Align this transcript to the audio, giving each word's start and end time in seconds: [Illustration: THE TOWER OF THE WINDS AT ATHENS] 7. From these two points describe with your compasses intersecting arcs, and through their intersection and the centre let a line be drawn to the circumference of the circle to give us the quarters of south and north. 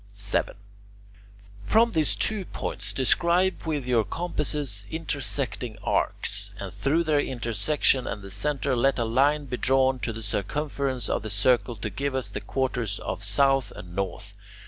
[Illustration: 0.13 0.33
THE 0.33 0.33
TOWER 0.33 0.49
OF 0.49 0.55
THE 0.63 1.15
WINDS 1.15 1.45
AT 1.45 1.45
ATHENS] 1.45 1.69
7. 1.69 1.69
From 1.69 1.91
these 2.07 2.15
two 2.15 2.45
points 2.45 2.93
describe 2.93 3.63
with 3.67 3.85
your 3.85 4.03
compasses 4.03 4.85
intersecting 4.89 5.77
arcs, 5.83 6.53
and 6.59 6.73
through 6.73 7.03
their 7.03 7.19
intersection 7.19 8.07
and 8.07 8.23
the 8.23 8.31
centre 8.31 8.75
let 8.75 8.97
a 8.97 9.05
line 9.05 9.45
be 9.45 9.57
drawn 9.57 9.99
to 9.99 10.11
the 10.11 10.23
circumference 10.23 11.07
of 11.07 11.21
the 11.21 11.29
circle 11.29 11.75
to 11.75 11.89
give 11.91 12.15
us 12.15 12.29
the 12.29 12.41
quarters 12.41 12.97
of 12.97 13.21
south 13.21 13.69
and 13.75 13.95
north. 13.95 14.35